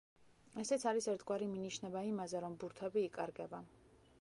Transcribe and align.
ესეც 0.61 0.85
არის 0.91 1.07
ერთგვარი 1.13 1.49
მინიშნება 1.51 2.03
იმაზე, 2.13 2.41
რომ 2.47 2.57
ბურთები 2.65 3.05
იკარგება. 3.11 3.61